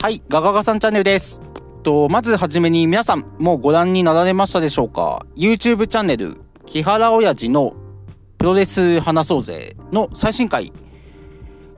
[0.00, 1.42] はい、ガガガさんチャンネルです。
[1.82, 7.74] と、まずはじめに皆さん、もうご覧になられましたでしょうか ?YouTube チャンネル、木原親父の
[8.38, 10.72] プロレス話そうぜの最新回、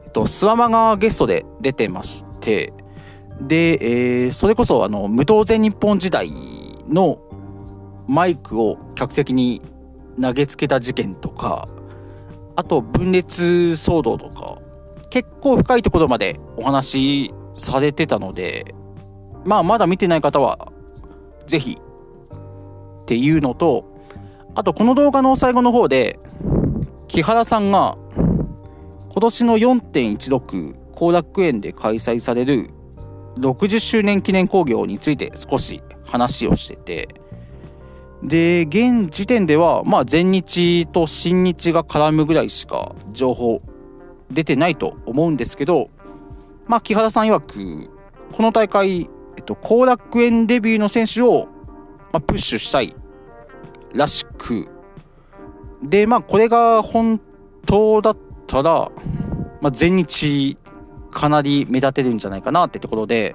[0.04, 2.74] えっと、スワマがゲストで出てまして、
[3.41, 6.30] で、えーそれこそあの、無党全日本時代
[6.91, 7.23] の
[8.06, 9.62] マイクを客席に
[10.20, 11.68] 投げつけた事件とか、
[12.55, 13.42] あと分裂
[13.78, 14.59] 騒動とか、
[15.09, 18.74] 結構深いところまでお話されてたので、
[19.45, 20.73] まあまだ見てない方は、
[21.46, 23.84] ぜひっていうのと、
[24.55, 26.19] あとこの動画の最後の方で、
[27.06, 27.96] 木原さんが
[29.12, 32.70] 今年の4.16後楽園で開催される
[33.36, 37.08] 60周年記念興行について少し話をしてて、
[38.22, 43.61] で、現時点では、まあ全日と新日が絡むぐらいしか情報
[44.31, 45.91] 出てないと思うんですけど、
[46.70, 47.90] まあ木原さん曰く、
[48.32, 51.48] この大会、えっと、後楽園デビューの選手を、
[52.12, 52.94] まあ、プッシュしたい
[53.92, 54.68] らしく、
[55.82, 57.20] で、まあこれが本
[57.66, 58.92] 当だったら、
[59.60, 60.56] まあ全日
[61.10, 63.34] かなり目立てるんじゃないかなってところで、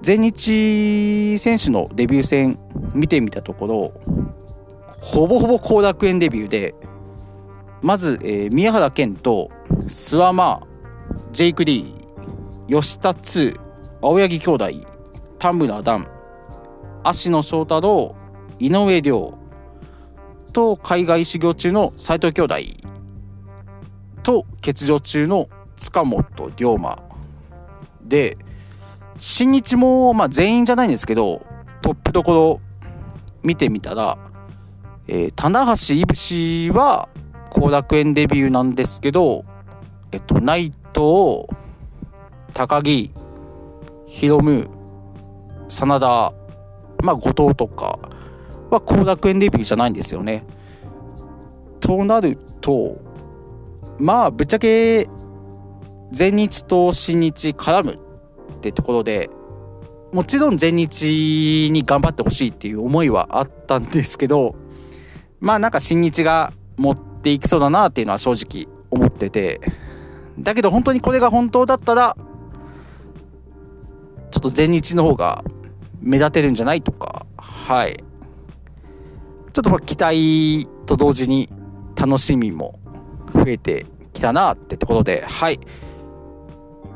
[0.00, 2.56] 全日選手のデビュー戦
[2.94, 3.92] 見てみたところ、
[5.00, 6.76] ほぼほぼ後楽園デビューで、
[7.80, 9.50] まず、えー宮原健と
[9.88, 10.62] 諏訪間、
[11.32, 12.01] ジェイク・リー、
[12.72, 13.60] 吉田2、
[14.00, 14.70] 青柳兄弟、
[15.38, 16.08] 田村段、
[17.04, 18.16] 芦野翔太郎、
[18.58, 19.34] 井上涼
[20.54, 22.54] と海外修行中の斉藤兄弟
[24.22, 26.24] と欠場中の塚本
[26.56, 27.02] 龍馬
[28.02, 28.38] で
[29.18, 31.44] 新日も、まあ、全員じゃないんですけど
[31.82, 32.60] トップどころ
[33.42, 34.16] 見てみたら、
[35.08, 37.10] えー棚橋いぶしは
[37.50, 39.44] 後楽園デビューなんですけど、
[40.10, 41.61] えっと、内藤
[42.52, 43.10] 高木
[44.06, 44.68] ヒロム
[45.68, 46.32] 真田
[47.02, 47.98] まあ後藤とか
[48.70, 50.44] は後楽園デビューじゃないんですよね。
[51.80, 52.98] となると
[53.98, 55.08] まあぶっちゃけ
[56.12, 57.98] 全日と新日絡む
[58.54, 59.30] ってところで
[60.12, 64.54] もちろん全日に頑張ってほしいっていう思いはあったんですけど
[65.40, 69.60] まあなんか新日が持っていきそうだなっていうのは正直思ってて
[70.38, 72.16] だけど本当にこれが本当だったら
[74.32, 75.44] ちょっと全日の方が
[76.00, 77.26] 目立てるんじゃないとか。
[77.36, 78.02] はい。
[79.52, 81.48] ちょっとまあ期待と同時に
[81.94, 82.80] 楽しみも
[83.34, 85.24] 増えてきたなってところで。
[85.24, 85.60] はい。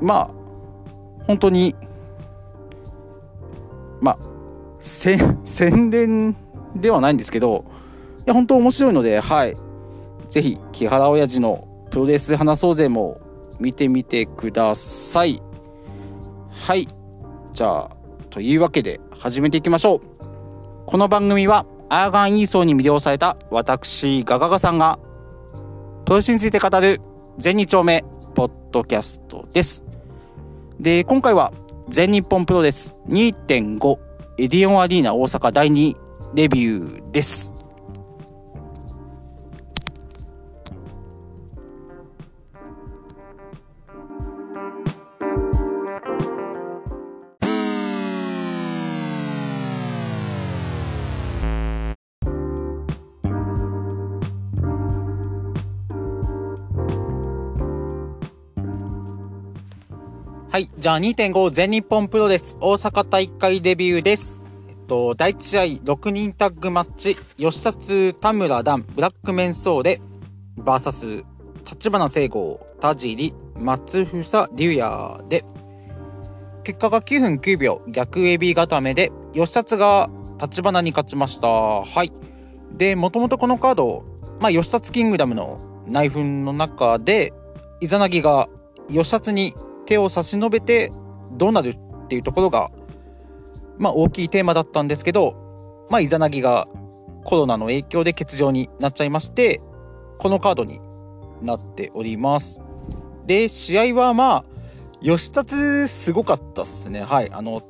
[0.01, 0.31] まあ
[1.27, 1.77] 本当に
[4.01, 4.19] まあ
[4.79, 6.35] 宣伝
[6.75, 7.65] ではないんですけど
[8.19, 9.57] いや本当面白いのではい。
[10.29, 13.21] ぜひ木原親父のプロレス話そうぜも
[13.61, 15.41] 見てみてください。
[16.51, 16.89] はい。
[17.57, 17.91] じゃあ
[18.29, 20.01] というわけで始めていきましょう。
[20.85, 24.99] この番組はアーガンイーソーに魅了された私ガガガさんが
[26.05, 27.01] プロレスについて語る
[27.39, 29.87] 全日丁目ポッドキャストです。
[30.79, 31.51] で今回は
[31.89, 33.99] 全日本プロレス2.5
[34.37, 35.97] エディオンアリーナ大阪第2
[36.35, 37.56] レビューです。
[60.57, 60.71] はい。
[60.79, 64.43] じゃあ2.5全日本プロレス大阪大会デビューです。
[64.71, 70.01] えっと、第1試合6人タッグマッチ、吉達田村段ブラックメンソーレ、
[70.57, 71.25] バーサス、
[71.71, 75.45] 立花聖吾、田尻、松房龍也で、
[76.65, 80.09] 結果が9分9秒、逆エビ固めで、吉達が
[80.41, 81.49] 立花に勝ちました。
[81.49, 82.11] はい。
[82.73, 84.05] で、もともとこのカード、
[84.41, 87.35] まあ、吉達キングダムの内紛の中で、
[87.83, 88.49] イザナギが
[88.89, 89.53] 吉達に
[89.87, 90.93] 手を差し伸べて
[91.33, 92.71] どうなるっていうところが、
[93.79, 96.69] まあ大きいテーマだったんですけど、まあイザナギが
[97.25, 99.61] コロナの影響で欠場になっちゃいまして、
[100.19, 100.81] このカードに
[101.43, 102.63] なっております。
[103.27, 104.45] で、試合はまあ、
[105.03, 107.03] 吉達すごかったっすね。
[107.03, 107.31] はい。
[107.33, 107.63] あの、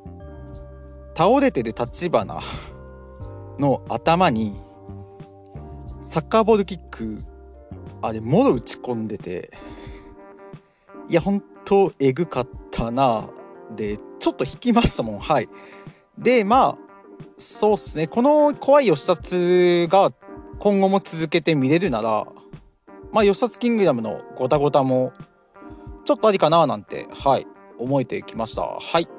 [1.15, 2.39] 倒れてる立花
[3.59, 4.55] の頭に、
[6.01, 7.17] サッカーボールキック、
[8.01, 9.51] あれ、もろ打ち込んでて、
[11.09, 13.29] いや、本当えぐかったな。
[13.75, 15.19] で、ちょっと引きましたもん。
[15.19, 15.49] はい。
[16.17, 16.77] で、まあ、
[17.37, 18.07] そうっすね。
[18.07, 20.13] この怖い吉達が
[20.59, 22.25] 今後も続けて見れるなら、
[23.11, 25.11] まあ、吉達キングダムのゴタゴタも、
[26.05, 27.45] ちょっとありかななんて、はい、
[27.77, 28.61] 思えてきました。
[28.61, 29.09] はい。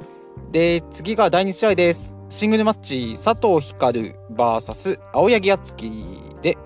[0.51, 2.17] で、次が第2試合です。
[2.31, 5.93] シングルマッチ、佐藤光 VS 青柳敦樹
[6.41, 6.57] で、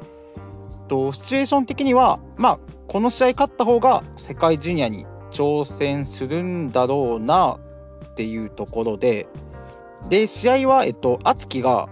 [0.87, 7.59] と、シチュエーション的には、まあ、この試合勝った方が世界ジュニアに挑戦するんだろうな
[8.05, 9.27] っていうところで、
[10.09, 11.89] で、試合は、えっと、敦樹が、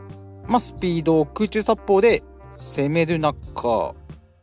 [0.47, 2.23] まあ、スピードを、空中殺法で
[2.53, 3.95] 攻める中、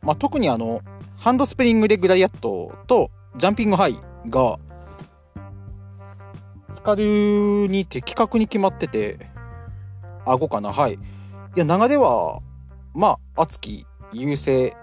[0.02, 0.80] まあ、特にあの、
[1.16, 3.96] ハンドスプリングでグライアットとジャンピングハイ
[4.28, 4.58] が、
[6.76, 9.18] 光に的確に決まってて、
[10.24, 10.94] 顎かな、はい。
[10.94, 10.98] い
[11.56, 12.40] や、流れは、
[12.94, 14.74] まあ、敦樹優勢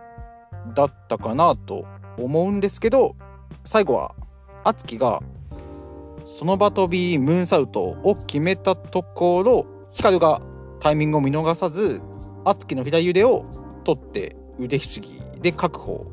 [0.73, 1.85] だったかなと
[2.17, 3.15] 思うんですけど、
[3.63, 4.15] 最後は、
[4.63, 5.21] 敦樹が、
[6.25, 10.41] その場飛びムーンサルトを決めたところ、光が
[10.79, 12.01] タイミングを見逃さず、
[12.43, 13.43] 敦樹の左腕を
[13.83, 16.05] 取って腕ひしぎで確保。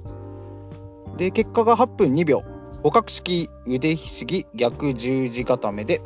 [1.17, 2.43] で、結果が8分2秒。
[2.77, 6.03] 互角式腕ひしぎ逆十字固めで、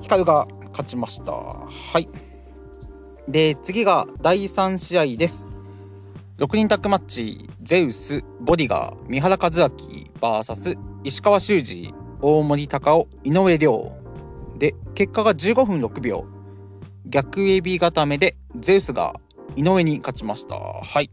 [0.00, 1.32] 光が勝ちました。
[1.32, 1.68] は
[1.98, 2.08] い。
[3.28, 5.48] で、次が第3試合です。
[6.38, 9.56] 6人タッグマッチ、ゼウス、ボディガー、三原和明
[10.20, 13.92] VS 石川修司、大森隆夫、井上亮。
[14.58, 16.26] で、結果が15分6秒。
[17.06, 19.14] 逆エビ固めで、ゼウスが
[19.56, 20.56] 井上に勝ちました。
[20.56, 21.10] はい。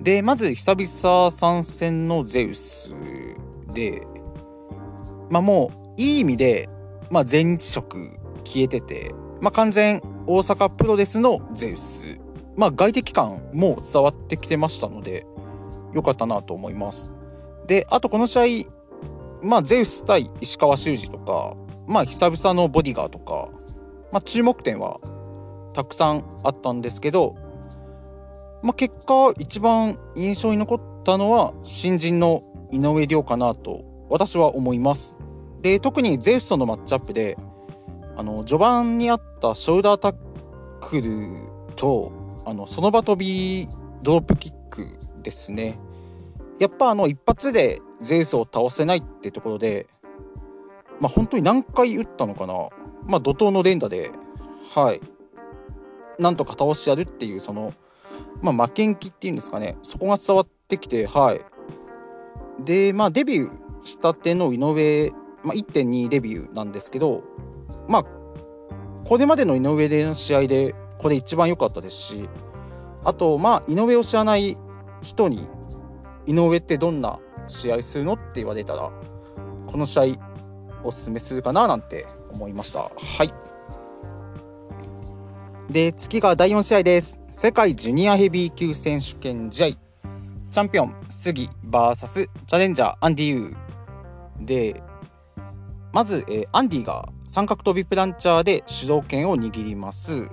[0.00, 2.94] で、まず久々参戦のゼウス
[3.74, 4.06] で、
[5.28, 6.70] まあもう、いい意味で、
[7.10, 12.25] まあ全日色消えてて、まあ完全大阪プロレスのゼウス。
[12.56, 15.26] まあ外敵感も伝わってきてましたので、
[15.94, 17.12] 良かったなと思います。
[17.66, 18.70] で、あとこの試合、
[19.42, 21.56] まあゼウス対石川修司とか、
[21.86, 23.48] まあ久々のボディガーとか、
[24.12, 24.98] まあ注目点は
[25.74, 27.34] たくさんあったんですけど、
[28.62, 32.42] まあ結果一番印象に残ったのは新人の
[32.72, 35.16] 井上涼かなと私は思います。
[35.62, 37.36] で、特にゼウスとのマッチアップで、
[38.16, 40.14] あの、序盤にあったショルダータッ
[40.80, 42.12] クルと、
[42.46, 43.68] あの、その場飛び
[44.02, 45.78] ドロップキックですね。
[46.60, 49.88] やっぱあの、一発でゼウスを倒せないってところで、
[51.00, 52.54] まあ本当に何回打ったのかな。
[53.04, 54.12] まあ怒涛の連打で、
[54.72, 55.00] はい。
[56.18, 57.74] なんとか倒してやるっていう、その、
[58.40, 59.76] まあ負けん気っていうんですかね。
[59.82, 61.40] そこが伝わってきて、はい。
[62.64, 65.12] で、まあデビューしたての井上、
[65.42, 67.24] まあ、1.2デビューなんですけど、
[67.88, 68.04] まあ、
[69.04, 72.28] これまでの井上での試合で、これ一番良かったですし、
[73.04, 74.56] あと、まあ、井上を知らない
[75.02, 75.46] 人に、
[76.26, 78.92] 井上ってどんな試合するのって言われたら、
[79.66, 80.02] この試合、
[80.82, 82.80] おすすめするかななんて思いました。
[82.80, 82.90] は
[83.24, 83.32] い。
[85.70, 87.18] で、次が第4試合です。
[87.32, 89.68] 世界ジュニアヘビー級選手権試合。
[89.68, 94.44] チャンピオン、杉 VS チャレンジャー、アンディ・ユー。
[94.44, 94.82] で、
[95.92, 100.28] まず、えー、アンディが三角跳びプランチャーで主導権を握ります。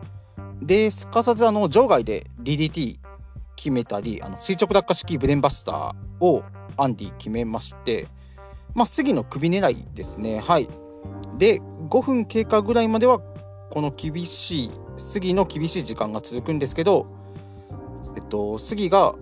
[0.66, 2.98] で、すかさずあの場外で DDT
[3.56, 6.44] 決めたり、あの垂直落下式ブレンバスターを
[6.78, 8.08] アンディ決めまして、
[8.74, 10.40] まあ、杉の首狙いですね。
[10.40, 10.68] はい。
[11.38, 13.20] で、5分経過ぐらいまでは、
[13.70, 17.08] この厳しい、杉の厳しい時間が続くんですけど、
[18.16, 19.16] えっと、杉が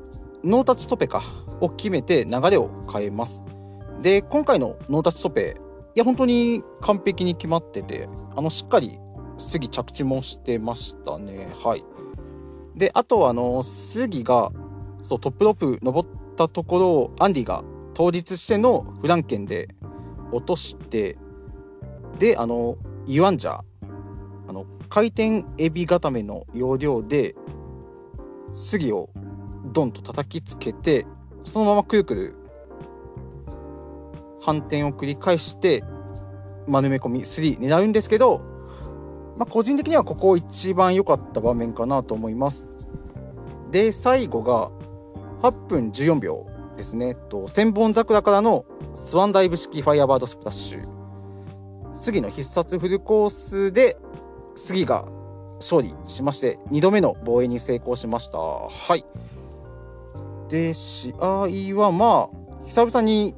[0.44, 1.24] ノータッチトペか
[1.60, 3.46] を決めて流れを変えます。
[4.02, 5.58] で、今回のノータッチトペ、
[5.96, 9.00] いや、本当に完璧に決まってて、あの、しっかり
[9.42, 11.52] 杉着地もしてましたね。
[11.64, 11.84] はい。
[12.76, 14.52] で、あとは、あの、杉が、
[15.04, 17.64] そう、トップロープ登ったところを、アンディが
[17.96, 19.70] 倒立してのフランケンで
[20.32, 21.18] 落として、
[22.20, 23.62] で、あの、イワンジャー、
[24.48, 27.36] あの、回転エビ固めの要領で、
[28.54, 29.10] 杉を
[29.66, 31.06] ドンと叩きつけて、
[31.44, 32.36] そのままくるくる
[34.42, 35.84] 反転を繰り返して
[36.68, 38.51] 丸め込み3狙うんですけど、
[39.42, 42.78] まあ、個人的にはここ一番良かった場面かなと思います。
[43.72, 44.70] で、最後が
[45.42, 46.46] 8分14秒
[46.78, 47.16] ですね。
[47.16, 50.88] と千本桜からのスワンダイブ式ファイアバードスプラッシュ。
[51.96, 53.98] 杉の必殺フルコースで
[54.54, 55.08] 杉が
[55.56, 58.38] 勝利しまして2度目の防衛に成功しました。
[58.38, 59.04] はい。
[60.50, 61.48] で、試合
[61.80, 63.36] はまあ、久々に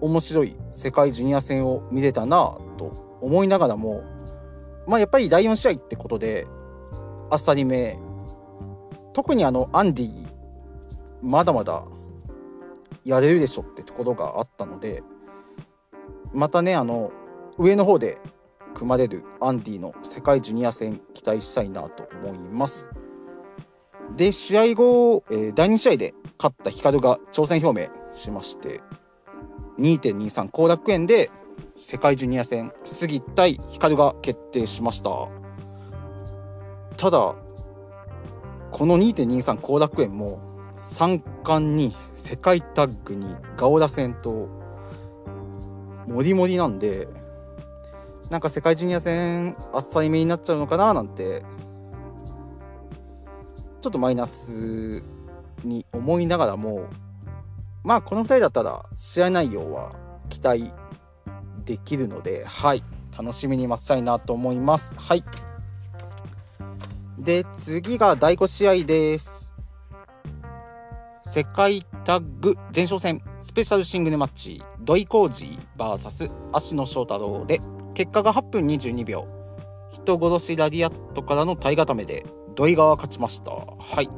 [0.00, 4.02] 面白い世界ジュニア戦を見れたなと思いながらも、
[4.86, 6.46] まあ、やっぱり第4試合ってことで
[7.30, 7.98] あっさりめ
[9.12, 10.26] 特にあのアンディ
[11.22, 11.84] まだまだ
[13.04, 15.02] やれるでしょってところがあったので
[16.32, 17.12] またねあの
[17.58, 18.18] 上の方で
[18.74, 22.90] 組まれるアンディの世界ジュニア戦期待したいなと思います。
[24.16, 28.80] で試合後、えー、第2試合で勝った光が挑戦表明しまして
[29.78, 31.30] 2.23後楽園で
[31.76, 35.10] 世界ジュニア戦杉対光が決定しました。
[36.96, 37.34] ただ
[38.70, 40.40] この2.23後楽園も
[40.76, 44.48] 三冠に世界タッグにガオラ戦と
[46.06, 47.08] モリモリなんで
[48.30, 51.42] なんか世界ジュニア戦あっさりめになっちゃうのかななんて
[53.80, 55.02] ちょっとマイナス
[55.64, 56.88] に思いながらも
[57.84, 59.94] まあこの2人だったら試合内容は
[60.28, 60.72] 期待
[61.62, 62.82] できるのではい。
[63.16, 64.94] 楽しみに待ちたいなと思います。
[64.96, 65.24] はい。
[67.18, 69.54] で次が第5試合です。
[71.24, 77.60] 世界タッグ前哨戦スペシャルシングルマッチ土井浩二 VS 芦野翔太郎で
[77.94, 79.28] 結果が8分22秒。
[79.92, 82.26] 人殺しラディアットからの体固めで
[82.56, 83.52] 土井が勝ちました。
[83.52, 84.08] はい。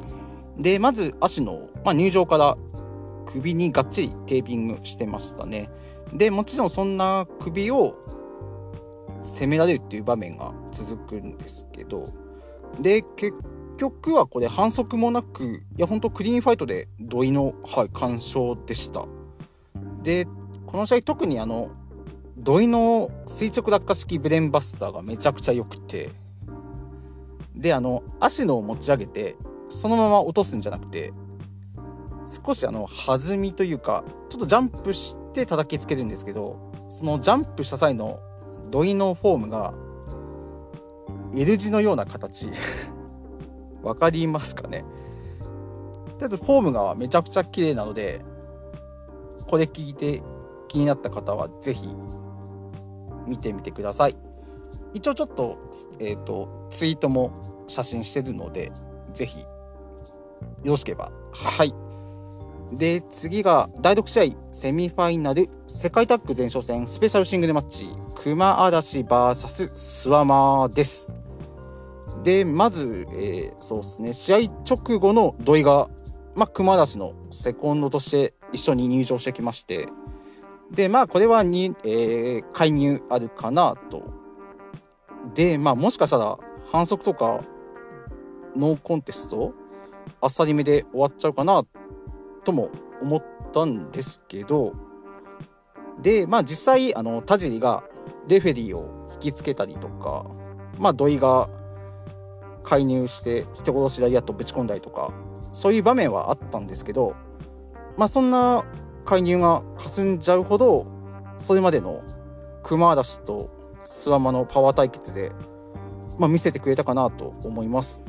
[0.57, 2.57] でまず芦野、まあ、入場から
[3.26, 5.71] 首にがっちりテーピングしてましたね。
[6.12, 7.97] でもちろんそんな首を
[9.21, 12.04] 攻められるっていう場面が続くんですけど
[12.78, 13.38] で結
[13.78, 19.07] 局はこれ反則もなくいや本当クリーンファイトで土井の、はい、完勝でした。
[20.02, 20.26] で
[20.66, 21.71] この試合特にあの
[22.37, 26.11] 土井の垂直落下式ブレンバスターがめちゃくちゃ良くて
[27.57, 29.37] であの足のを持ち上げて
[29.69, 31.12] そのまま落とすんじゃなくて
[32.26, 38.21] 少しあの弾みというかちょっとジャンプして叩きつけるんですけどそのジャンプした際の
[38.71, 39.75] 土井のフォームが
[41.35, 42.49] L 字のような形。
[43.83, 44.85] わかりますかね？
[46.19, 48.25] とりあえずフォームがめちゃくちゃ綺麗なので
[49.50, 50.23] これ聞いて
[50.69, 51.88] 気になった方は是非
[53.26, 54.16] 見てみてください。
[54.95, 55.59] 一応ちょっと,、
[55.99, 57.33] えーと、ツイートも
[57.66, 58.73] 写真してるので
[59.12, 59.47] 是非よ
[60.64, 61.11] ろしければ。
[61.33, 61.75] はい。
[62.73, 71.14] で次が第6試合セミファイナル世界タッグ前哨戦スペシャルシングルマッチ熊嵐 VS スワマーです。
[72.23, 75.90] でまず、えー、そうですね試合直後の土井が、
[76.35, 79.88] まあ、熊嵐のセコンドとして一緒に入場してきまして
[80.71, 84.02] でまあこれはに、えー、介入あるかなと。
[85.35, 86.38] でまあもしかしたら
[86.71, 87.42] 反則とか
[88.56, 89.52] ノーコンテスト
[90.21, 91.64] あっさりめで終わっちゃうかな
[92.45, 92.71] とも
[93.03, 94.73] 思ったんですけど
[96.01, 97.85] でまあ実際あの田尻が
[98.29, 100.27] レフェリーを引きつけたりとか
[100.79, 101.49] まあ土井が
[102.63, 105.13] 介入して人殺しダイヤとぶち込んだりとか
[105.53, 107.15] そういう場面はあったんですけど
[107.97, 108.65] まあそんな
[109.05, 110.87] 介入が霞んじゃうほど
[111.39, 112.01] それまでの
[112.63, 113.51] 熊嵐と
[113.85, 115.31] 諏訪間のパワー対決で、
[116.19, 118.03] まあ、見せてくれたかなと思います。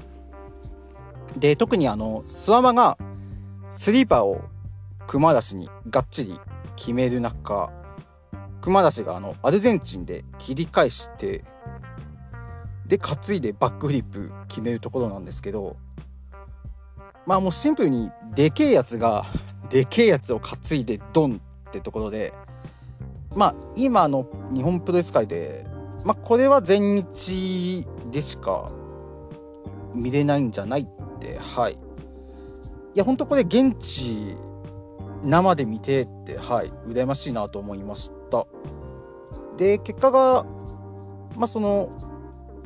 [1.37, 2.97] で特にあの諏訪間が
[3.77, 4.41] スリーパーを
[5.05, 6.39] 熊嵐にがっちり
[6.77, 7.71] 決める中
[8.61, 11.43] 熊嵐があのアルゼンチンで切り返して
[12.87, 15.75] で担いでバックフリップ決めるところなんですけど
[17.27, 19.25] まあもうシンプルにでけえやつが
[19.69, 22.33] でけえやつを担いでドンってところで
[23.35, 25.67] まあ今の日本プロレス界で
[26.05, 28.71] まあこれは全日でしか
[29.93, 30.87] 見れないんじゃないっ
[31.19, 31.84] てはい。
[32.95, 34.37] いやほんとこれ現地
[35.21, 38.47] 生で見てってはい羨ましいなと思いました。
[39.57, 40.45] で結果が
[41.35, 41.89] まあその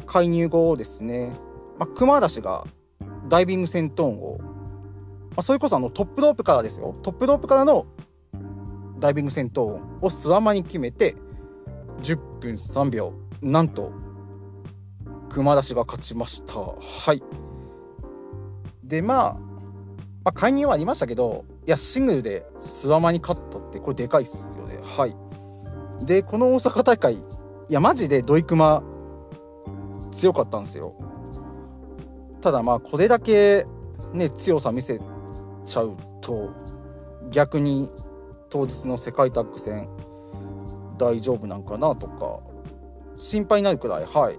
[0.06, 1.34] 介入後ですね、
[1.80, 2.66] まあ、熊嵐が
[3.28, 4.38] ダイビング戦闘を、
[5.32, 6.96] まあ、それこそあのトップロープからですよ。
[7.02, 7.88] トップロープからの
[9.00, 11.16] ダイビング戦闘をスワマに決めて
[12.04, 13.92] 10分3秒なんと
[15.30, 16.60] 熊出しが勝ちました。
[16.60, 17.24] はい。
[18.84, 19.49] でまあ、
[20.24, 24.80] まあ、介入はありましたけどいやシングルでスワマに勝ったってこれでかいっすよね。
[24.84, 25.16] はい。
[26.06, 27.20] でこの大阪大会い
[27.70, 28.84] やマジでドイクマ
[30.12, 30.94] 強かったんですよ。
[32.42, 33.66] ただまあこれだけ
[34.14, 35.00] ね強さ見せ
[35.66, 36.50] ちゃうと
[37.32, 37.90] 逆に
[38.50, 39.90] 当日の世界タッグ戦
[40.98, 42.40] 大丈夫なんかなとか
[43.18, 44.06] 心配になるくらい。
[44.06, 44.36] はい。
[44.36, 44.38] い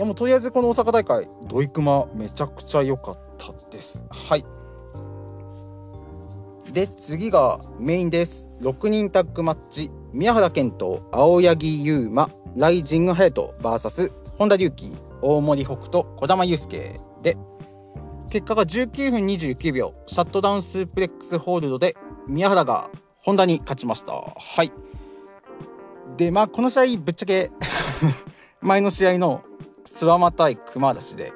[0.00, 4.04] やもうとりあえずこの大阪大会ドイクマめちゃくちゃ良かったです。
[4.10, 4.44] はい
[6.74, 8.50] で次がメインです。
[8.60, 9.92] 6人タッグマッチ。
[10.12, 12.28] 宮原健人青柳優馬。
[12.56, 17.00] ライジング隼人 VS 本田隆起大森北斗児玉悠介。
[17.22, 17.36] で
[18.28, 19.94] 結果が19分29秒。
[20.06, 24.12] シャットダウンスープレックスホールドで宮原が本田に勝ちました。
[24.12, 24.72] はい。
[26.16, 27.52] でまあこの試合ぶっちゃけ
[28.60, 29.42] 前の試合の
[29.84, 31.32] 諏訪間対熊嵐で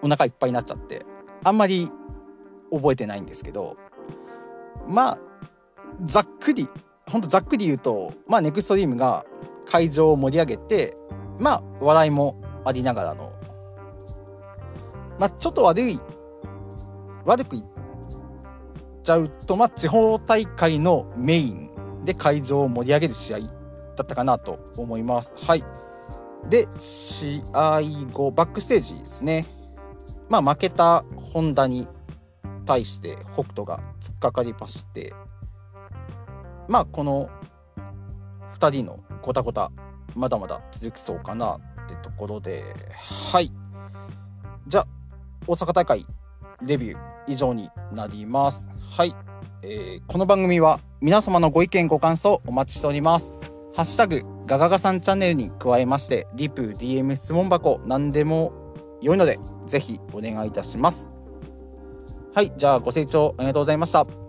[0.00, 1.04] お腹いっぱいになっちゃって
[1.44, 1.90] あんまり
[2.72, 3.76] 覚えてないんですけど
[4.88, 5.18] まあ
[6.04, 6.68] ざっくり
[7.10, 9.24] ほんとざっくり言うと、まあ、ネクストリームが
[9.66, 10.96] 会場を盛り上げて、
[11.38, 13.32] まあ、笑いもありながらの、
[15.18, 16.00] まあ、ちょっと悪い、
[17.24, 17.66] 悪く言っ
[19.04, 21.70] ちゃうと、まあ、地方大会のメイン
[22.04, 23.46] で会場を盛り上げる試合だ
[24.02, 25.36] ったかなと思います。
[25.38, 25.64] はい。
[26.48, 29.46] で、試合後、バックステージですね。
[30.28, 31.86] まあ、負けたホンダに
[32.66, 35.14] 対して北斗が突っかかりまして、
[36.68, 37.30] まあ、この
[38.58, 39.70] 2人のごたごた、
[40.14, 43.50] まだまだ続きそうかなってところで、はい。
[44.66, 44.86] じゃあ、
[45.46, 46.04] 大阪大会
[46.62, 48.68] レビュー以上になります。
[48.90, 49.14] はい。
[49.62, 53.36] えー、この番組は皆様のご意見ご感想お待ちしております。
[53.74, 58.52] ハッシュタグガガガさんチャンネルに加えまして、リプ、DM 質問箱、何でも
[59.02, 61.15] 良いので、ぜひお願いいたします。
[62.36, 64.25] はい、じゃあご清聴ありがとうございました。